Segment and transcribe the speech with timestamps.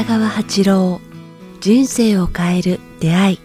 [0.00, 0.98] 北川八郎
[1.60, 3.38] 人生を変える出会い。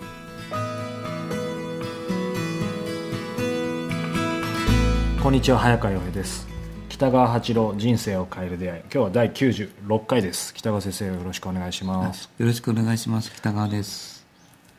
[5.22, 6.48] こんにちは早川洋平です。
[6.88, 8.82] 北川八郎人生を変える出会い。
[8.84, 10.54] 今日は第96回です。
[10.54, 12.30] 北川先生よろしくお願いします。
[12.38, 13.34] よろしくお願いします。
[13.34, 14.26] 北川です。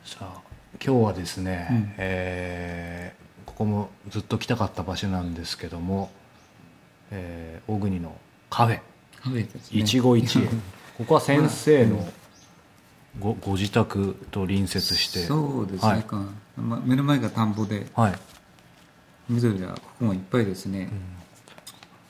[0.06, 0.40] さあ
[0.82, 6.10] 今日はですね、うん、えー、ここもずっと来たかった場所なんですけども、
[7.10, 8.16] えー、大国の
[8.48, 8.80] カフェ。
[9.20, 9.80] カフェですね。
[9.82, 10.48] 一期一会
[10.98, 12.08] ここは先生の
[13.18, 15.20] ごご自宅と隣接して。
[15.20, 16.04] そうですね、はい。
[16.60, 18.14] ま、目の前が田んぼで、はい、
[19.28, 21.00] 緑がここもいっぱいですね、うん、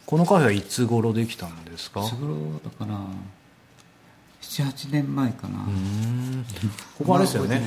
[0.06, 2.04] このカフェはいつ頃できたんですか？
[2.04, 3.00] いつ頃だかな
[4.40, 5.66] 78年前かな。
[6.98, 7.60] ここあれですよね。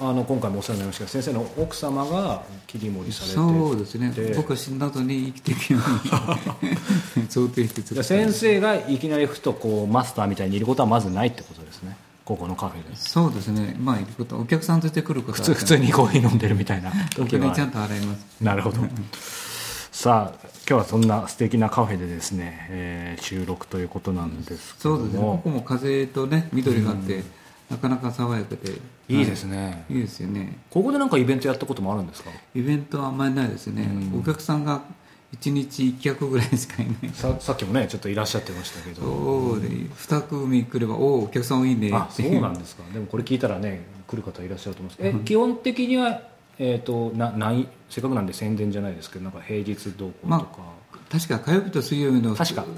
[0.00, 1.06] あの今回もお世話になりました。
[1.06, 3.34] 先生の奥様が切り盛りされて。
[3.34, 4.12] そうですね。
[4.36, 7.28] 僕が死んだ後に生きていくように。
[7.30, 11.96] 想定して先生がいきなりふとこうマスターみたいにいることはまずないってことですね。
[12.24, 12.96] ここのカフェで。
[12.96, 13.76] そうですね。
[13.78, 17.52] まあいることお客さんとして来ること普通普通にコーヒー飲んでるみたいな時は。
[17.52, 18.26] ちゃんと洗います。
[18.40, 18.78] なるほど
[20.02, 25.20] さあ今日はそんな素敵なカフェでですね、えー、収録ということなんですけどそうですね。
[25.20, 27.24] ここも風とね緑があって、うん、
[27.70, 28.72] なかなか爽やかで。
[29.08, 30.58] いいですね、い、いですよね。
[30.70, 32.30] ここでなんかイベントやったこともあるんですか？
[32.52, 34.82] イベントはあんまりないですね、うん、お客さんが
[35.40, 37.12] 1日1客ぐらいしかいない。
[37.12, 39.02] ささっきもねちょっといらっしゃってましたけど。
[39.02, 42.82] そうで2組来ればおおお客さん多いねあそうなんですか。
[42.92, 45.06] でもこれ聞いたらね来る方いらっしゃると思います。
[45.06, 50.50] え、基本的にはえーと、なないせっかくなんで宣伝じゃないですけどなんか平日どうこうとか、ま
[50.94, 52.64] あ、確か火曜日と水曜日の確か。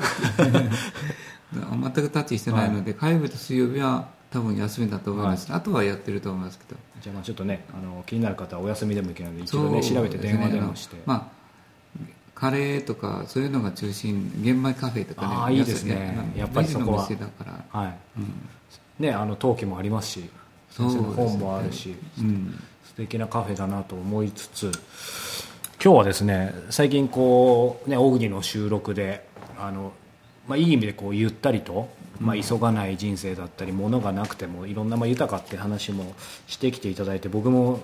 [1.54, 6.80] 全くタッチしてないので、はい、火曜日と水曜日は多分休みだと思います、はい、あとはやってると思いますけど。
[7.00, 12.00] じゃあまあちょっとねあの気になる方はお休みでもいけないので一度ね調べて電話でもして、まあ、
[12.34, 16.32] カレーとかそういうのが中心玄米カフェとかねああいいですね。
[16.36, 17.08] やっぱりそこは。
[17.08, 17.80] だから。
[17.80, 18.48] はい、うん、
[18.98, 20.30] ねあの陶器もありますし
[20.76, 22.58] 先生の本もあるし、うん。
[22.94, 24.70] 素敵なカフェだなと思いつつ
[25.82, 29.26] 今日はですね最近こうね大国の収録で
[29.58, 29.92] あの、
[30.46, 31.88] まあ、いい意味でこうゆったりと、
[32.20, 36.14] まあ、急がない人生だったり物がなくてもいろんなまあ豊かって話も
[36.46, 37.80] してきていただいて僕も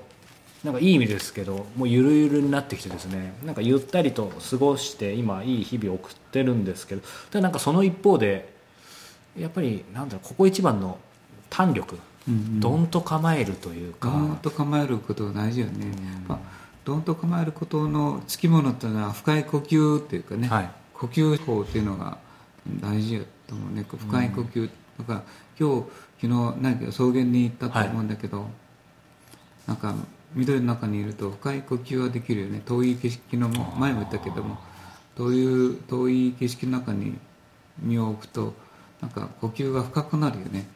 [0.62, 8.52] なんかいい意味ですけどもうゆるゆるになってきてですねなんかゆったりと過ごして今いい日々を送ってるんですけどただなんかその一方で
[9.36, 10.98] やっぱりなんだろうここ一番の
[11.48, 11.98] 胆力
[12.28, 14.10] どんと構えるというか。
[14.10, 15.86] どんと構えることが大事よね、
[16.28, 16.38] まあ、
[16.84, 22.18] どんと構えることのつきものっていうのは深い呼吸っていうかね、はい、呼吸法っていうのが
[22.80, 23.84] 大事やと思うね。
[23.88, 25.22] 深い呼吸、だから
[25.58, 25.84] 今日
[26.20, 28.48] 昨日何か草原に行ったと思うんだけど、はい、
[29.68, 29.94] なんか
[30.34, 32.62] 緑の中にいると深い呼吸はできるよね。
[32.64, 34.58] 遠い景色の前も言ったけども
[35.16, 37.18] 遠い遠い景色の中に
[37.78, 38.54] 身を置くと
[39.00, 40.66] なんか呼吸が深くなるよね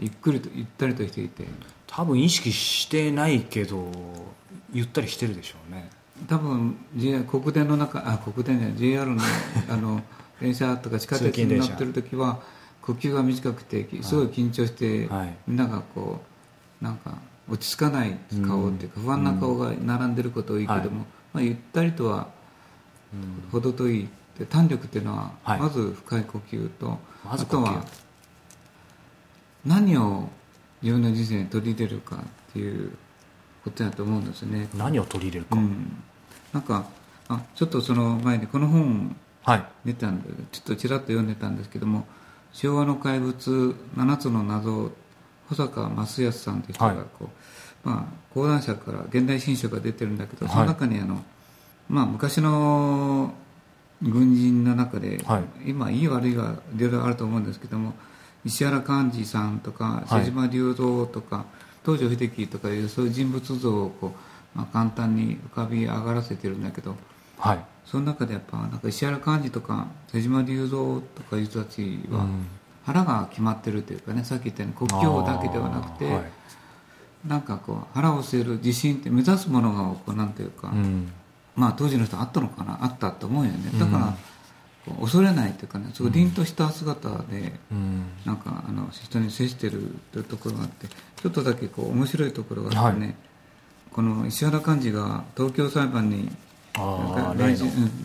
[0.00, 1.44] ゆっくりとゆったりとしていて。
[1.86, 3.90] 多分意識してないけど
[4.72, 5.90] ゆったりしてるでしょうね。
[6.28, 6.76] 多分
[7.28, 9.20] 国電の中あ国電じゃない JR の
[9.68, 10.02] あの
[10.40, 12.40] 電車とか地下鉄に乗ってる時は
[12.82, 16.22] 呼吸が短くてすごい緊張して、はい、みんながこ
[16.80, 17.18] うなんか
[17.48, 18.16] 落ち着かない
[18.46, 20.88] 顔っていうか、不安な顔が並んでること多いけども、はい、
[21.34, 22.28] まあ、ゆったりとは
[23.50, 24.08] 程遠い。
[24.48, 27.84] 胆力っていうのは、まず深い呼吸と、あとは
[29.64, 30.28] 何を
[30.82, 32.92] 自分の人生に取り入れるかっていう
[33.64, 34.68] ことだと思うんですね。
[34.74, 36.02] 何を取り入れるか、うん、
[36.52, 36.86] なんか
[37.28, 39.16] あちょっとその前にこの本
[39.84, 42.06] 出たんで、はい、ちょっとちらっと読んでたんですけども
[42.52, 44.92] 「昭和の怪物7つの謎」
[45.48, 47.28] 保坂益康さんという人がこ
[47.84, 51.22] う、はい、まあ、講談社から現代新書が出てるんだけどその中にあの、はい、
[51.88, 53.34] まあ、昔の
[54.00, 55.20] 軍人の中で、
[55.66, 57.94] 今いい悪いはいろいろあると思うんですけども
[58.44, 61.46] 石原幹二さんとか瀬島隆三とか、はい、
[61.84, 64.14] 東條英機とかいうそういう人物像をこ
[64.54, 66.96] う、まあ、簡単に浮かび上がらせてるんだけど、
[67.38, 72.26] はい、その中でやっぱなんか石原幹二とか瀬島隆三とかいう人たちは、
[72.84, 76.24] 腹が決まってるというかねさっき言ったように国境だけではなくて、はい、
[77.26, 81.12] なんかこう腹を据える自信って目指すものがこうなんていうか、うん、
[81.54, 83.78] まあ当時の人あったのかなあったと思うよね。
[83.78, 84.14] だから、うん
[85.00, 93.14] 恐れないというかねすごい凛とした姿で、うん、なんかあの人に接してるというところがあってちょっとだけこう面白いところがあってね、はい、
[93.92, 96.30] この石原幹事が東京裁判に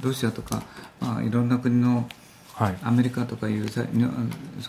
[0.02, 0.64] ロシアとか、
[1.00, 2.08] まあ、いろんな国の
[2.56, 3.66] はい、アメリカとかいう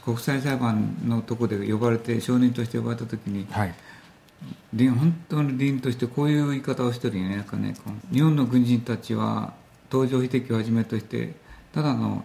[0.04, 3.74] 国際裁判のところで呼ばれて証人として呼ばれた時に、はい、
[4.88, 7.74] 本当に凛としてこういう言い方をしてるよねなんかね
[8.12, 9.54] 日本の軍人たちは
[9.90, 11.34] 東条英機をはじめとして
[11.76, 12.24] ただの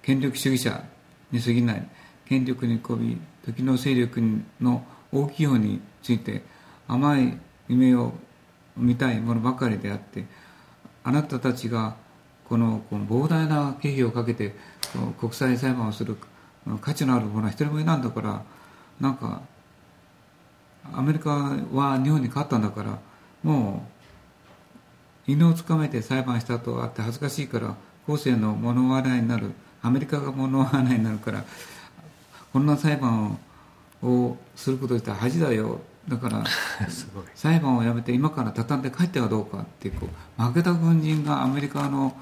[0.00, 0.82] 権力主義者
[1.30, 1.86] に過ぎない。
[2.26, 4.22] 権力にこび時の勢力
[4.58, 4.82] の
[5.12, 6.42] 大きい方について
[6.88, 7.38] 甘い
[7.68, 8.14] 夢を
[8.74, 10.24] 見たいものばかりであって
[11.04, 11.94] あなたたちが
[12.48, 14.54] このこの膨大な経費をかけて
[15.20, 16.16] 国際裁判をする
[16.80, 18.42] 価値のある者は一人もいないんだから
[18.98, 19.42] なんか
[20.90, 22.98] アメリカは日本に勝ったんだから
[23.42, 23.86] も
[25.28, 31.44] う犬をつかめて裁判したとあって恥ずかしいから後世の物笑いになるアメリカが物笑いになるから
[32.52, 33.38] こんな裁判
[34.02, 35.80] をすること自体恥だよ。
[36.08, 36.44] だから
[37.34, 40.08] 裁判をやめて今から畳んで帰ってはどうかってこ
[40.38, 42.16] う負けた軍人がアメリカの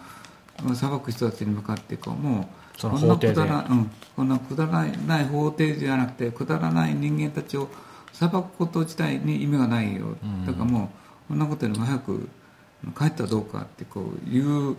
[0.75, 2.49] 裁く人たちに向かってこうも
[2.79, 7.69] うこんなくだら、うん、こんなくだらない法廷じゃなくてくだらない人間たちを
[8.13, 10.17] 裁くこと自体に意味がないよ、
[10.47, 10.91] だからも
[11.27, 12.29] うこんなことよりも早く
[12.97, 14.77] 帰ったらどうかってこういう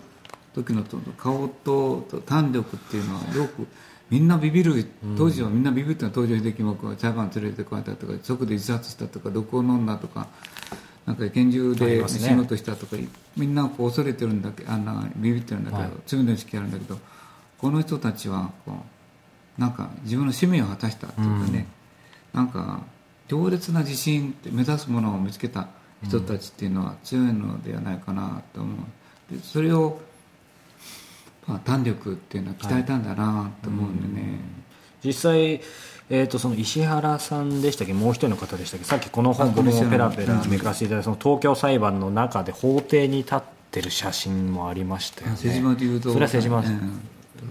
[0.55, 0.83] 時の
[1.17, 3.67] 顔と胆力っていうのはよく
[4.09, 4.85] みんなビビる
[5.17, 10.27] 当時はみんなビビってのは東条英機も裁判連れてこられたとか直で自殺したとか毒を飲んだとか
[11.05, 16.97] なんか拳銃で仕事したとか、ね、みんなこう恐れてるんだけあんなビビってるんだけど、はい、罪の意識あるんだけど
[17.57, 18.73] この人たちはこ
[19.57, 21.67] うなんか自分の使命を果たしたっていうかね、
[22.33, 22.83] うん、なんか
[23.27, 25.67] 強烈な自信って目指すものを見つけた
[26.03, 29.33] 人たちっていうのは強いのではないかなと思う。
[29.33, 29.99] でそれを、
[31.47, 34.39] まあ、胆力っていうのは鍛えたんだなと思うんでね、はい、
[35.03, 35.61] 実際
[36.07, 37.93] えー、とその石原さんでしたっけ？
[37.93, 38.85] もう一人の方でしたっけ？
[38.85, 45.37] さっきこの本僕もペラペラめくらせていただいた東京裁判の中で法廷に立ってる写真もありましたよね。
[45.37, 47.01] 瀬島龍それは瀬島さん、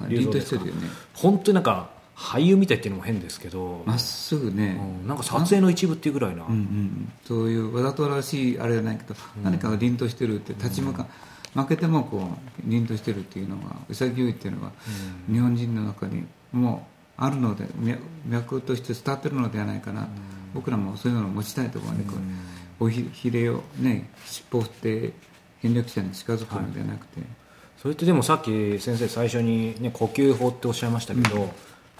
[0.08, 0.88] 凛としてるよね。
[1.14, 3.82] 本当になんか俳優みたいっていうのも変ですけど。
[3.86, 11.04] まっすぐね、うん、なんか撮影の一部っていうぐらいな、うんうん、そういうわざとらしいあれじゃないけど、うん、何かが凛としてるって立ち向か、う。
[11.06, 11.08] ん、
[11.54, 14.72] 負けてもこう凛としてるっていうのが潔いっていうのが、
[15.30, 16.86] 日本人の中にも
[17.16, 17.66] あるので
[18.26, 20.08] 脈として伝わってるのではないかな、
[20.52, 22.14] 僕らもそういうのを持ちたいところで、こ
[22.80, 25.12] うおひれをね尻尾振って
[25.62, 27.28] 権力者に近づくのではなくて、はい、
[27.80, 31.52] それってでもさっき先生最初に、ね、呼吸法っておっしゃいましたけど、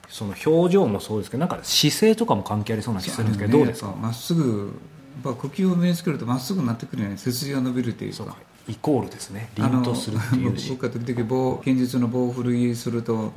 [0.09, 3.93] その表情もそうですけどなんか姿勢とかも関係ありそうな気がするんですけど、ね、どうですか？
[3.93, 4.79] まっすぐ
[5.23, 8.37] 呼吸を身につけるとまっすぐになってくるよね背筋が伸びるというか
[8.67, 9.51] イコールですね。
[9.57, 10.55] 凛とするっていう。
[10.71, 13.33] 僕が時々棒剣術の棒を振りすると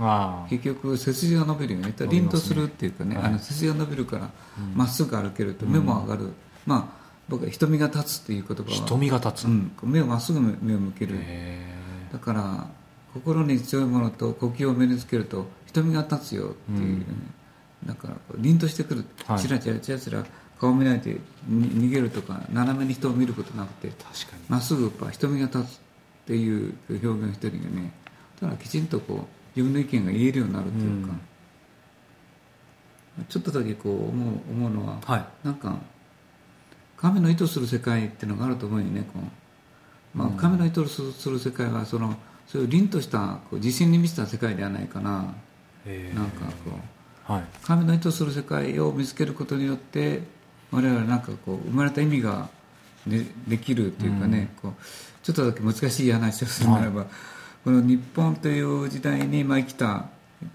[0.50, 1.94] 結局背筋が伸びるよね。
[2.10, 4.30] 凛とするっていうかね、はい、あの背筋が伸びるから
[4.74, 6.34] ま、っすぐ歩けると目も上がる、うん、
[6.66, 11.20] まあ僕は瞳が立つっていう言葉は瞳が立つ、うん、目をまっすぐ目を向ける。
[12.12, 12.68] だから
[13.14, 17.06] 心に強いものと呼吸を身につけると瞳が立つよっていう、ね、
[17.84, 20.26] うん、だから凛としてくる、はい、チラチラチラチラ
[20.60, 21.18] 顔見ないで
[21.50, 23.92] 逃げるとか斜めに人を見ることなくて
[24.50, 25.80] まっすぐやっぱ瞳が立つっ
[26.26, 27.94] ていう表現してるよね。
[28.42, 29.20] だからきちんとこう
[29.56, 31.14] 自分の意見が言えるようになるっていうか、
[33.20, 35.78] うん、ちょっとだけこう思う思うのは、はい、なんか
[36.98, 39.20] 神の意図する世界っていうのがあると思うよねこ
[40.16, 42.16] う、まあ、神の意図する世界はその
[42.48, 45.26] そういう凛としたこう自信に満ちた世界ではないかな、なん
[46.32, 46.72] かこ
[47.30, 50.22] う、はい、神の意図する世界を見つけることによって
[50.72, 52.50] 我々なんかこう生まれた意味が
[53.06, 57.08] でできるというかね、うん、こうちょっとだけ難しい話をするならば、はい、
[57.64, 60.06] この日本という時代にまあ生きた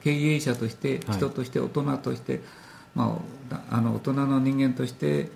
[0.02, 2.42] 経営者として人として大人として、はい、
[2.94, 3.20] ま
[3.50, 5.30] あ、あの大人の人間として、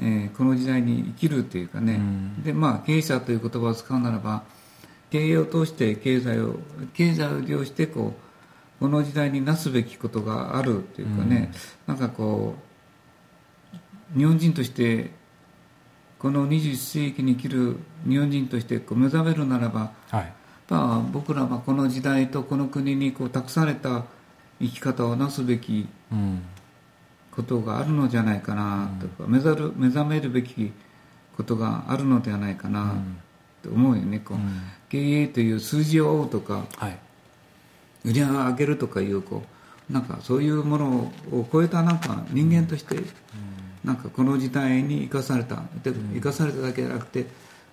[0.00, 4.44] えー、この時代に生きるというかね、うん、でまあ、経営者という言葉を使うならば
[5.10, 6.56] 経営を通して経済を
[6.94, 11.52] 経済を利用してこうこの時代になすべきことがあるというかね、
[11.86, 12.71] うん、なんかこう
[14.16, 15.10] 日本人として
[16.18, 17.76] この21世紀に生きる
[18.06, 20.32] 日本人としてこう目覚めるならば、はい、
[20.68, 24.04] まあ、僕らはこの時代とこの国にこう託された
[24.60, 25.88] 生き方をなすべき
[27.34, 30.72] ことがあるのじゃないかなとか、うん、目覚る目覚めるべき
[31.36, 32.94] ことがあるのではないかな
[33.62, 36.98] と思うよね、こう、うん、経営という数字を追うとか、はい、
[38.04, 39.42] 売り上げを上げるとかいうこ
[39.90, 43.06] うなんかそういうものを超えたなんか人間として、うん
[43.84, 47.26] なんかこの時代に生かされたで生かされただけじゃなくて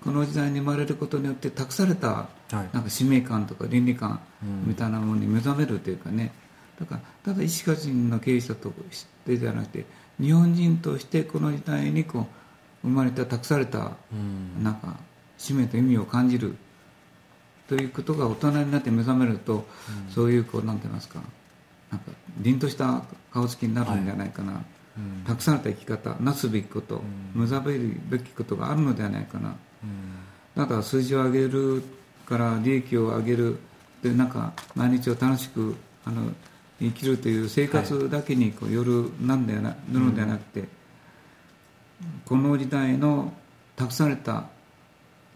[0.03, 4.19] この時代に生まれることによって託されたなんか使命感とか倫理観
[4.65, 6.31] みたいなものに目覚めるというかね。
[6.79, 7.01] だから
[7.33, 9.85] ただ石川人の経営者としてじゃなくて
[10.19, 12.25] 日本人としてこの時代にこう
[12.83, 13.91] 生まれた託された
[14.63, 14.95] なんか
[15.37, 16.55] 使命と意味を感じる
[17.67, 19.67] ということが大人になって目覚めると、
[20.09, 21.21] そういうこうなんて言いますか
[21.91, 24.63] なんか凛とした顔つきになるんじゃないかな、はい
[25.25, 27.01] たくさんの生き方なすべきこと、
[27.33, 29.55] 目覚めるべきことがあるのではないかな、
[30.55, 31.83] だから数字を上げる
[32.25, 33.59] から利益を上げる
[34.03, 35.75] でなんか毎日を楽しく
[36.05, 36.31] あの
[36.79, 40.67] 生きるという生活だけにこうよるなんでなるのではなくて、
[42.25, 43.33] この時代の
[43.75, 44.45] 託された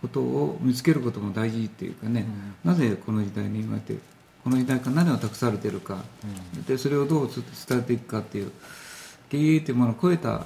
[0.01, 2.25] ことを見つけることも大事っていうかね、
[2.65, 3.95] うん、なぜこの時代に今って
[4.43, 6.03] この時代から何を託されてるか、
[6.55, 8.51] うん、でそれをどう伝えていくかっていう
[9.33, 10.45] 経営というものを超えた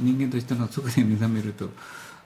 [0.00, 1.70] 人間としてのそこで目覚めると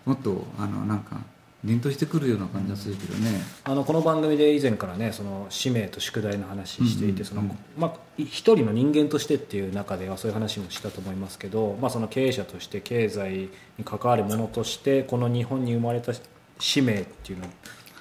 [0.04, 1.16] もっとあのなんか
[1.64, 7.42] 凛としてくるような感じがするけどね、あのこの番組で以前からねその使命と宿題の話していて、その
[7.78, 16.12] まあ、一人の人間としてっていう中ではそういう話もしたと思いますけど、まあ、その経営者として経済に関わるものとしてこの日本に生まれた
[16.59, 17.50] 使命っていうのは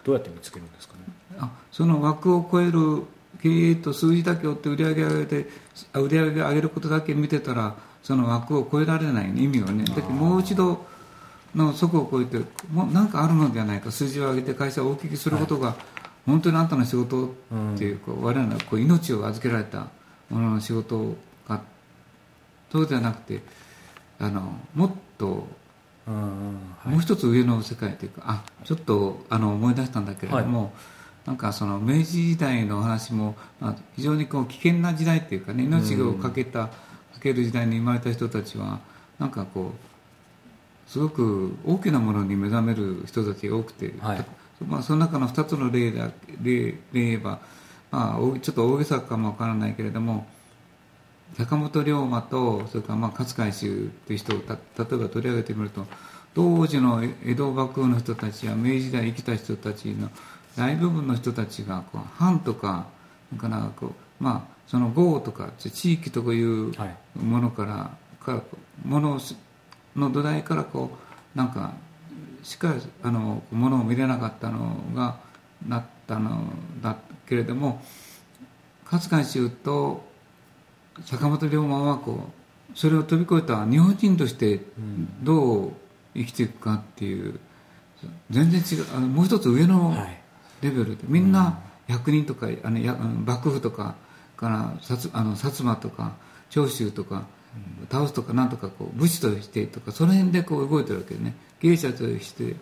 [0.04, 1.02] どうやって見つけるんですかね？
[1.38, 3.04] あその枠を超える
[3.44, 5.50] 経営と数字だけ追って売り上げ上げて
[5.94, 10.86] 売り上げ上げることだけ見てたらその枠を超えられない、ね、意味をねだけどもう一度
[11.56, 12.38] の底を超えて
[12.72, 15.76] もう何かあるのではないか数字を上げて会社を大きくすることが、
[16.26, 17.30] 本当にあんたの仕事っ
[17.78, 19.88] ていう,、こう我々のこう命を預けられた
[20.30, 21.16] ものの仕事
[21.48, 21.62] か
[22.72, 23.42] そうではなくて
[24.20, 25.48] あのもっと
[26.08, 30.72] もう一つ上の世界というかあちょっとあの思い出したんだけれども、はい、
[31.28, 36.72] なんかその明治時代の話も、まあ、非常にこう危険な時代っていうかね命をかけた、か
[37.22, 38.80] ける時代に生まれた人たちは
[39.20, 44.26] なんかこうすごく大きなものに目覚める人たちが多くて、はい、
[44.68, 46.02] まあ、その中の2つの例で
[46.42, 47.40] 例で言えば、
[47.92, 50.28] まあ、ちょっと大げさかもわからないけれども
[51.38, 55.86] 坂本龍馬とそれからまあ勝海舟という人を例えば取り上げてみると
[56.34, 60.10] 当時の江戸幕府の人たちや明治時代生きた人たちの
[60.58, 62.88] 大部分の人たちがこう藩とか
[63.38, 66.72] かなこう、まあ、その豪とか地域という
[67.16, 68.42] ものからはい、から
[68.86, 69.20] ものを
[69.96, 70.92] の土台からこ
[71.36, 71.74] うなんか
[72.44, 75.18] しっかりあのものを見れなかったのが
[75.68, 76.44] なったの
[76.82, 76.98] だ
[77.28, 77.82] けれども
[78.90, 80.04] 勝海舟と
[81.06, 82.30] 坂本龍馬はこ
[82.74, 84.60] うそれを飛び越えた日本人として
[85.24, 85.72] どう
[86.16, 87.40] 生きていくかっていう
[88.30, 89.96] 全然違うあのもう一つ上の
[90.62, 93.96] レベルで、みんな役人とかあのや幕府とか
[94.42, 94.56] から
[95.14, 96.14] あの薩摩とか
[96.50, 97.28] 長州とか
[97.90, 101.36] 倒すとかなんとかこう武士としてとかその辺でこう動いてるわけでね。
[101.62, 102.56] 経営者として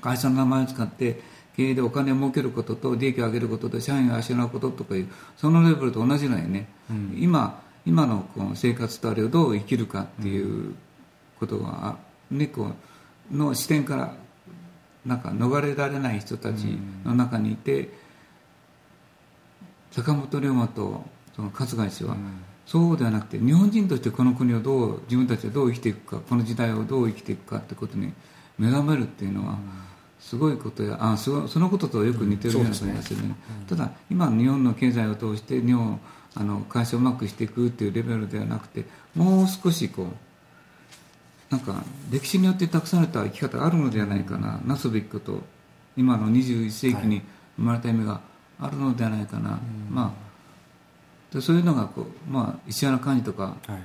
[0.00, 1.20] 会社の名前を使って
[1.56, 10.74] 経営でお金を儲けることと利益を上げることと社員を養うこととかいうそのレベルと同じのよね、うん、今今のこの生活とあれをどう生きるかっていう
[11.38, 11.98] ことが、
[12.30, 12.72] ね、こ
[13.30, 14.14] うの視点から
[15.04, 17.90] なんか逃れられない人たちの中にいて、
[19.94, 21.04] 坂本龍馬と
[21.36, 22.16] その春日井氏は、
[22.66, 28.12] そうではなくて日本人としてこの国をどう自分たちはどう生きていくかこの時代をどう生きていくかってことに
[28.58, 29.56] 目覚めるっていうのは、
[30.18, 33.34] すごいことやあそそのこととよく似てるような気がするね、ね
[33.68, 36.00] ただ今日本の経済を通して日本
[36.34, 45.42] あの会社をうまくしていくっていうレベルではなくてもう少しこうなんか歴史によって託された生き方があるのではないかな、なすべきこと。
[45.96, 47.22] 今の21世紀に
[47.56, 48.20] 生まれた意味が
[48.60, 53.82] あるのではないかな、はい、まあでそういうのがこう、まあ、石原幹事とか、はい、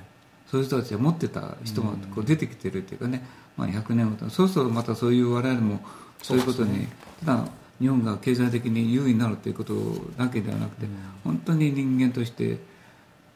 [0.48, 3.24] そういう人たちが持ってた人もこう出てきてるっていうかね、
[3.56, 5.80] まあ、100年ごとそうするとまたそういう我々も
[6.22, 6.88] そういうことに、ね、
[7.26, 7.44] ただ
[7.80, 9.74] 日本が経済的に優位になるということ
[10.16, 10.86] だけではなくて、
[11.24, 12.58] 本当に人間として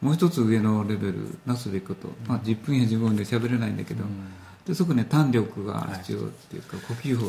[0.01, 4.03] もう一つ上のレベルなすべきこと、まあ、10分や15分で喋れないんだけど、
[4.67, 7.25] でそこね胆力が必要っていうか、呼吸法。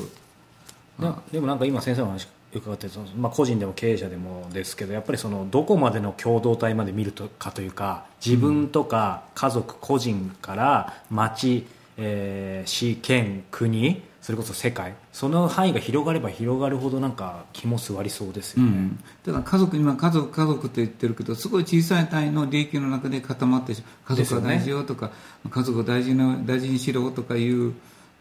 [1.33, 25.13] でもなんか今先生の話伺ってその、まあ、個人でも経営者でもですけどやっぱりそのどこまでの共同体まで見るとかというか自分とか家族個人から町、えー、市県国それこそ世界その範囲が広がれば広がるほどなんか気も座りそうですよね、うん、だから家族今家族家族って言ってるけどすごい小さい単位の利益の中で固まって家族が大事よとか、ね、
[25.49, 27.75] 家族を大事な大事にしろとかいう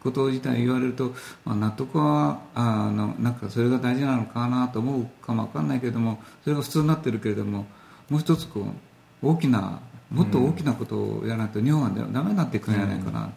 [0.06, 7.66] こと自体言われると、まあ、納得はあのなんかそれが大事なのかなと思うかも分かんないけれどもそれが普通になってるけれども
[8.10, 8.68] もう一つこ
[9.24, 9.80] う大きな
[10.12, 13.30] もっと大きなことをやらないと日本はダメになっていくんじゃないかなっ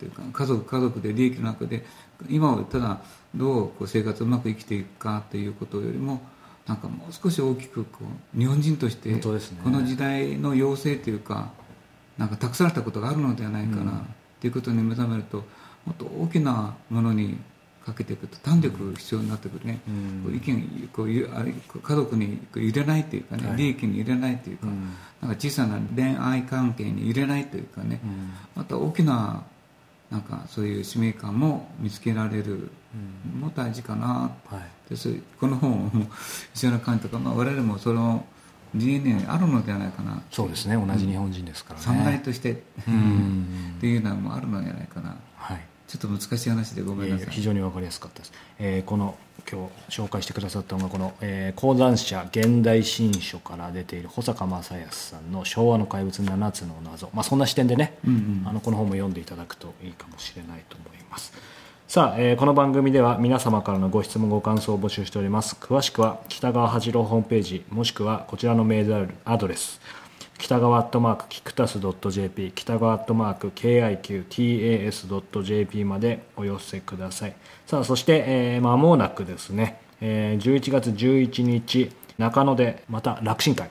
[0.00, 1.84] ていうか家族家族で利益の中で
[2.28, 3.00] 今はただ
[3.34, 6.20] どうこう生活をうまく生きていくかっていうことよりも
[6.66, 8.00] なんかもう少し大きくこ
[8.34, 11.52] う日本人としてこの時代の要請というか
[12.18, 13.94] なんか託されたことがあるのではないかなっ
[14.40, 15.44] ていうことに目覚めると
[15.86, 17.38] もっと大きなものに
[17.84, 19.80] かけていくと胆力必要になってくるね、
[20.26, 29.44] うん、意見こう家族に入れないというかね、はい、利益に入れないというかうん、なんか小さな恋愛関係に入れないというかね、うん、また大きな
[30.10, 32.70] なんかそういう使命感も見つけられる。
[33.38, 34.58] も大事かな、は
[34.90, 35.90] い、でこの本を
[36.54, 38.24] 石原寛とか、まあ、我々もその
[38.74, 40.22] DNA あるのではないかな。
[40.30, 40.76] そうですね。
[40.76, 42.52] 同じ日本人ですからね、侍として。
[42.62, 47.26] っていうのもあるのではないかな、はい、ちょっと難しい話でごめんなさい。
[47.30, 49.16] 非常に分かりやすかったです、えー、この
[49.50, 61.32] 今日紹介してくださったのがこの、えー、講談社現代新書から出ている保坂正康さんの「昭和の怪物7つの謎」まあ、そんな視点でね、うんうん、あのこの本も読んでいただくといいかもしれないと思います。
[61.88, 65.56] さあ、えー、この番組では皆様からのご質問ご感想を募集しております。
[65.60, 69.80] 詳しくは北川八郎ホームページもしくはこちらのメールアドレス
[70.40, 74.24] 北川アットマークキクタス .jp 北川アットマーク KIQTAS.jp
[75.84, 77.34] までお寄せください。
[77.66, 83.68] さあそして、えー、間もなくですね、えー、11月11日中野でまた楽神会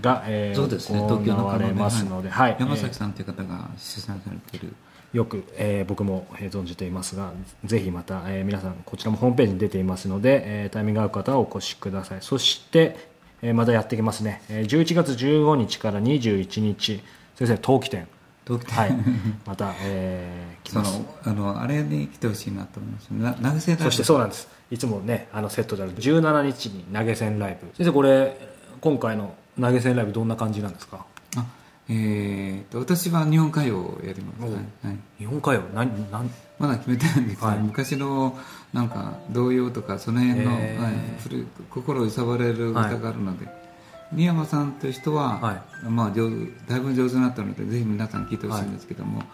[0.00, 1.00] が、えー、そうですね。
[1.00, 4.74] 行われますので、はい、山崎さんという方が主催されている、
[5.12, 12.18] よく、えー、僕も存じていますがぜひまた、えー、皆さんこちらもホームページに出ていますので、えー、タイミング合う方はお越しください。
[12.22, 13.09] そして、
[13.42, 17.02] えー、またやってきますね、えー、11月15日から21日。
[17.36, 18.06] 先生陶器店
[18.44, 18.92] 陶器店はい。
[19.46, 20.92] また、えー、来ます。
[20.92, 23.84] そのあのあれに来てほしいなと思います投げ銭ライブ。
[23.84, 24.48] そしてそうなんです。
[24.70, 27.68] いつもねあのセットである17日に投げ銭ライブ。
[27.76, 28.36] 先生これ
[28.80, 31.04] 今回の投げ銭ライブどんな感じなんですか？
[31.36, 31.44] あ
[31.92, 35.62] えーと、私は日本歌謡をやります、はい、日本歌謡？
[35.74, 36.30] 何何？
[36.60, 38.38] まだ決めてないんですけど、はい、昔の
[38.72, 40.60] なんか童謡とかその辺の、はい、
[41.26, 43.54] 古心揺さばれる歌があるので、はい、
[44.12, 46.30] 新山さんという人は、はい、まあ、上
[46.68, 49.24] だいぶ上手になったのでぜひ皆さん聴いてほしいんですけども、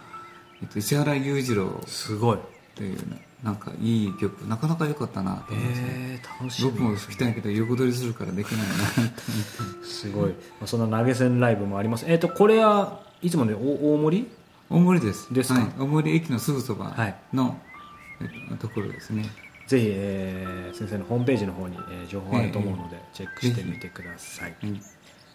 [0.63, 1.83] えっと、石原裕次郎。
[1.87, 2.39] すごい
[2.77, 2.99] という
[3.43, 6.71] なんかいい曲なかなか良かったなと思います、ね、楽しみ。
[6.71, 9.85] 僕も好きたいけど横取りするからできないな。
[9.85, 12.05] すごい、まあ、そんな投げ銭ライブもあります。
[12.07, 14.29] えっ、ー、とこれはいつもね大森？
[14.69, 15.33] 大森です。
[15.33, 16.95] ですはい、大森駅のすぐそば
[17.33, 19.25] の、はい、ところですね。
[19.67, 24.81] ぜひ、えー、先生のホームページの方に、えー、情報あると思うので、えー、チェックしてみてください、えー、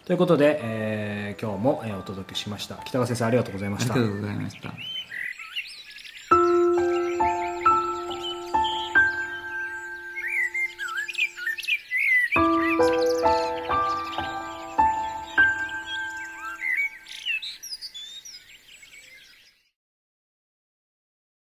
[0.06, 2.76] ということで、えー、今日も、えー、お届けしました。
[2.84, 3.94] 北川先生ありがとうございました。
[3.94, 4.72] ありがとうございました